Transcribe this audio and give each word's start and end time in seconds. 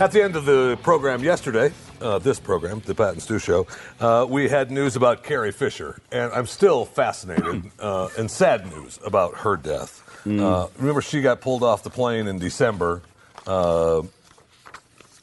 At 0.00 0.12
the 0.12 0.22
end 0.22 0.34
of 0.34 0.46
the 0.46 0.78
program 0.82 1.22
yesterday, 1.22 1.72
uh, 2.00 2.18
this 2.18 2.40
program, 2.40 2.80
the 2.86 2.94
Pat 2.94 3.12
and 3.12 3.22
Stu 3.22 3.38
Show, 3.38 3.66
uh, 4.00 4.26
we 4.26 4.48
had 4.48 4.70
news 4.70 4.96
about 4.96 5.22
Carrie 5.22 5.52
Fisher, 5.52 6.00
and 6.10 6.32
I'm 6.32 6.46
still 6.46 6.86
fascinated 6.86 7.70
uh, 7.78 8.08
and 8.16 8.30
sad 8.30 8.66
news 8.74 8.98
about 9.04 9.36
her 9.36 9.58
death. 9.58 10.02
Mm. 10.24 10.70
remember, 10.78 11.02
she 11.02 11.20
got 11.20 11.42
pulled 11.42 11.62
off 11.62 11.82
the 11.82 11.90
plane 11.90 12.28
in 12.28 12.38
December, 12.38 13.02
uh, 13.46 14.00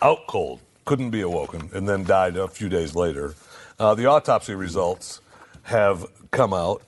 out 0.02 0.28
cold, 0.28 0.60
couldn't 0.86 1.10
be 1.10 1.22
awoken, 1.22 1.72
and 1.74 1.90
then 1.90 2.04
died 2.04 2.38
a 2.38 2.48
few 2.48 2.70
days 2.70 2.94
later. 2.94 3.34
Uh, 3.80 3.96
the 3.96 4.06
autopsy 4.06 4.54
results 4.54 5.22
have 5.64 6.06
come 6.30 6.54
out: 6.54 6.84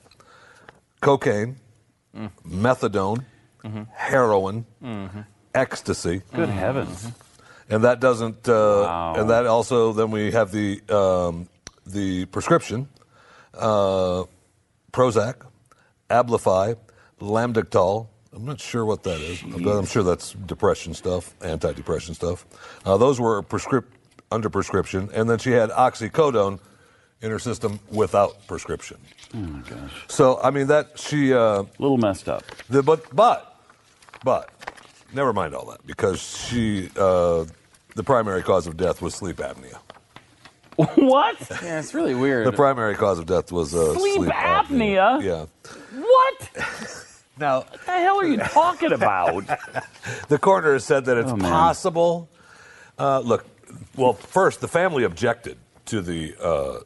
cocaine, 1.00 1.56
mm. 2.16 2.30
methadone, 2.46 3.24
mm-hmm. 3.64 3.82
heroin, 3.92 4.66
mm-hmm. 4.82 5.20
ecstasy. 5.54 6.22
Good 6.32 6.48
heavens. 6.48 7.04
Mm-hmm 7.04 7.26
and 7.70 7.84
that 7.84 8.00
doesn't. 8.00 8.48
Uh, 8.48 8.52
wow. 8.52 9.14
And 9.16 9.30
that 9.30 9.46
also 9.46 9.92
then 9.92 10.10
we 10.10 10.32
have 10.32 10.50
the 10.50 10.82
um, 10.90 11.48
the 11.86 12.26
prescription, 12.26 12.88
uh, 13.54 14.24
Prozac, 14.92 15.46
Abilify, 16.10 16.76
Lamictal. 17.20 18.08
I'm 18.32 18.44
not 18.44 18.60
sure 18.60 18.84
what 18.84 19.02
that 19.04 19.20
is. 19.20 19.42
I'm 19.42 19.86
sure 19.86 20.02
that's 20.02 20.32
depression 20.32 20.94
stuff, 20.94 21.34
anti-depression 21.42 22.14
stuff. 22.14 22.46
Uh, 22.84 22.96
those 22.96 23.18
were 23.18 23.42
prescrip- 23.42 23.90
under 24.30 24.48
prescription, 24.48 25.10
and 25.12 25.28
then 25.28 25.38
she 25.38 25.50
had 25.50 25.70
oxycodone 25.70 26.60
in 27.22 27.30
her 27.30 27.38
system 27.38 27.78
without 27.90 28.46
prescription. 28.46 28.98
Oh 29.34 29.38
my 29.38 29.60
gosh! 29.68 30.04
So 30.08 30.40
I 30.42 30.50
mean 30.50 30.66
that 30.68 30.98
she 30.98 31.32
uh, 31.32 31.62
a 31.62 31.66
little 31.78 31.98
messed 31.98 32.28
up. 32.28 32.44
The, 32.68 32.82
but 32.82 33.04
but 33.14 33.56
but 34.24 34.50
never 35.12 35.32
mind 35.32 35.54
all 35.54 35.66
that 35.70 35.86
because 35.86 36.20
she 36.20 36.90
uh, 36.96 37.44
the 37.94 38.02
primary 38.04 38.42
cause 38.42 38.66
of 38.66 38.76
death 38.76 39.02
was 39.02 39.14
sleep 39.14 39.36
apnea. 39.36 39.78
What? 40.96 41.36
Yeah, 41.62 41.78
it's 41.78 41.92
really 41.92 42.14
weird. 42.14 42.46
The 42.46 42.52
primary 42.52 42.94
cause 42.94 43.18
of 43.18 43.26
death 43.26 43.52
was 43.52 43.74
uh, 43.74 43.94
sleep, 43.98 44.14
sleep 44.16 44.30
apnea. 44.30 45.20
apnea. 45.20 45.22
Yeah. 45.22 46.00
What? 46.00 46.50
now, 47.38 47.56
what 47.58 47.84
the 47.84 47.92
hell 47.92 48.18
are 48.18 48.24
you 48.26 48.38
talking 48.38 48.92
about? 48.92 49.44
the 50.28 50.38
coroner 50.38 50.78
said 50.78 51.04
that 51.04 51.18
it's 51.18 51.32
Oh, 51.32 51.36
possible. 51.36 52.30
Uh, 52.98 53.18
look, 53.20 53.44
well, 53.94 54.14
first 54.14 54.62
the 54.62 54.68
family 54.68 55.04
objected 55.04 55.58
to 55.86 56.00
the 56.00 56.34
uh, 56.40 56.78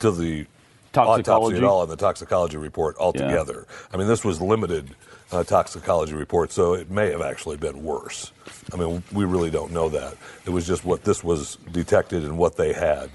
to 0.00 0.10
the 0.10 0.46
autopsy 0.92 1.22
Toxicology. 1.22 1.56
at 1.56 1.64
all 1.64 1.82
and 1.82 1.90
the 1.90 1.96
toxicology 1.96 2.56
report 2.56 2.96
altogether. 2.98 3.66
I 3.92 3.96
mean, 3.96 4.06
this 4.06 4.24
was 4.24 4.40
limited 4.40 4.94
uh, 5.32 5.42
toxicology 5.42 6.14
report, 6.14 6.52
so 6.52 6.74
it 6.74 6.90
may 6.90 7.10
have 7.10 7.20
actually 7.22 7.56
been 7.56 7.82
worse. 7.82 8.30
I 8.72 8.76
mean, 8.76 9.02
we 9.12 9.24
really 9.24 9.50
don't 9.50 9.72
know 9.72 9.88
that. 9.88 10.16
It 10.46 10.50
was 10.50 10.66
just 10.66 10.84
what 10.84 11.02
this 11.02 11.24
was 11.24 11.56
detected 11.72 12.22
and 12.22 12.38
what 12.38 12.56
they 12.56 12.72
had. 12.72 13.10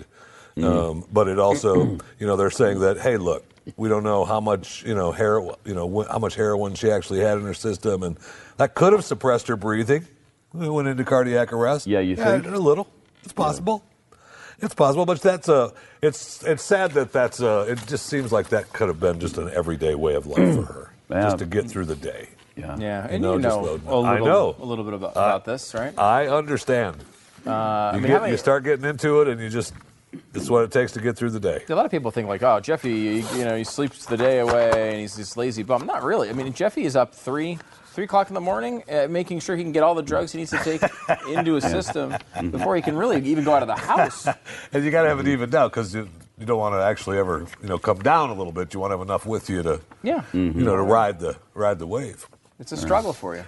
Um, 0.62 1.06
but 1.13 1.29
it 1.29 1.40
also, 1.40 1.97
you 2.19 2.28
know, 2.28 2.35
they're 2.35 2.50
saying 2.51 2.81
that, 2.81 3.00
hey, 3.00 3.16
look, 3.16 3.46
we 3.78 3.88
don't 3.88 4.03
know 4.03 4.25
how 4.25 4.41
much, 4.41 4.84
you 4.84 4.94
know, 4.94 5.13
heroin, 5.13 5.56
you 5.63 5.73
know, 5.73 5.88
wh- 5.88 6.11
how 6.11 6.19
much 6.19 6.35
heroin 6.35 6.75
she 6.75 6.91
actually 6.91 7.19
had 7.22 7.38
in 7.38 7.46
her 7.46 7.53
system, 7.53 8.03
and 8.03 8.17
that 8.57 8.73
could 8.73 8.91
have 8.91 9.06
suppressed 9.06 9.47
her 9.47 9.56
breathing. 9.56 10.06
We 10.51 10.67
went 10.67 10.90
into 10.90 11.06
cardiac 11.06 11.53
arrest. 11.53 11.88
Yeah, 11.88 12.00
you 12.01 12.17
think? 12.17 12.46
a 12.46 12.50
little. 12.57 12.88
It's 13.23 13.31
possible. 13.31 13.85
It's 14.62 14.74
possible, 14.74 15.06
but 15.06 15.22
that's 15.22 15.47
a. 15.50 15.72
It's 16.02 16.44
it's 16.44 16.64
sad 16.64 16.92
that 16.92 17.12
that's 17.12 17.40
a. 17.40 17.62
It 17.72 17.80
just 17.88 18.06
seems 18.08 18.31
like 18.31 18.50
that 18.50 18.72
could 18.74 18.88
have 18.88 19.00
been 19.00 19.20
just 19.20 19.38
an 19.38 19.50
everyday 19.53 19.96
way 19.96 20.16
of 20.16 20.25
life 20.28 20.56
for 20.56 20.64
her, 20.64 20.92
Yeah. 21.09 21.22
just 21.24 21.38
to 21.40 21.46
get 21.46 21.70
through 21.70 21.86
the 21.86 21.96
day. 21.96 22.30
Yeah. 22.56 22.75
yeah, 22.78 23.08
and 23.09 23.22
know, 23.22 23.34
you 23.36 23.40
know, 23.40 23.59
a 23.59 23.62
little, 23.62 24.06
I 24.06 24.20
know. 24.20 24.56
a 24.59 24.66
little 24.66 24.84
bit 24.84 24.94
about, 24.94 25.12
about 25.12 25.46
this, 25.46 25.74
right? 25.74 25.97
I 25.97 26.28
understand. 26.28 26.97
Uh, 27.47 27.52
I 27.52 27.92
You, 27.96 28.02
mean, 28.02 28.12
get, 28.12 28.22
many- 28.22 28.31
you 28.34 28.38
start 28.38 28.66
getting 28.66 28.84
into 28.86 29.22
it, 29.22 29.30
and 29.30 29.40
you 29.40 29.50
just. 29.50 29.74
It's 30.34 30.50
what 30.50 30.64
it 30.64 30.72
takes 30.72 30.92
to 30.94 31.02
get 31.02 31.16
through 31.16 31.30
the 31.31 31.40
day. 31.40 31.64
A 31.70 31.75
lot 31.75 31.86
of 31.86 31.92
people 31.92 32.09
think 32.12 32.28
like, 32.28 32.42
oh, 32.44 32.59
Jeffy, 32.59 33.24
you, 33.36 33.46
know, 33.46 33.56
he 33.56 33.64
sleeps 33.64 34.06
the 34.06 34.18
day 34.18 34.40
away 34.40 34.92
and 34.92 35.00
he's 35.02 35.16
this 35.16 35.38
lazy 35.38 35.64
bum. 35.64 35.86
Not 35.86 36.03
really. 36.03 36.30
I 36.30 36.34
mean, 36.34 36.52
Jeffy 36.53 36.84
is 36.86 36.96
up 36.96 37.14
three, 37.14 37.59
three 37.94 38.06
o'clock 38.06 38.28
in 38.30 38.34
the 38.34 38.42
morning, 38.42 38.84
uh, 38.92 39.08
making 39.09 39.40
sure 39.40 39.56
he 39.56 39.62
can 39.64 39.72
get 39.72 39.84
all 39.84 39.94
the 39.94 40.02
drugs 40.02 40.31
he 40.31 40.40
needs 40.40 40.50
to 40.52 40.58
take 40.64 40.81
into 41.30 41.53
his 41.53 41.64
system 41.64 42.16
before 42.50 42.75
he 42.75 42.81
can 42.81 42.96
really 42.97 43.22
even 43.24 43.44
go 43.44 43.53
out 43.53 43.62
of 43.62 43.68
the 43.68 43.75
house. 43.75 44.28
And 44.74 44.84
you 44.84 44.90
got 44.92 45.03
to 45.03 45.09
have 45.09 45.20
it 45.20 45.28
even 45.28 45.53
out 45.53 45.72
because 45.72 45.94
you, 45.94 46.09
you 46.40 46.46
don't 46.47 46.58
want 46.59 46.74
to 46.74 46.81
actually 46.81 47.18
ever, 47.20 47.46
you 47.62 47.68
know, 47.68 47.78
come 47.78 48.00
down 48.00 48.30
a 48.30 48.34
little 48.34 48.53
bit. 48.53 48.74
You 48.74 48.80
want 48.80 48.91
to 48.91 48.97
have 48.97 49.06
enough 49.08 49.26
with 49.28 49.50
you 49.50 49.62
to, 49.64 49.81
Yeah, 50.02 50.24
you 50.34 50.52
know, 50.53 50.76
to 50.76 50.81
ride 50.84 51.20
the 51.20 51.38
ride 51.53 51.78
the 51.80 51.88
wave. 51.88 52.28
it's 52.59 52.72
a 52.72 52.78
struggle 52.78 53.14
for 53.14 53.36
you. 53.36 53.44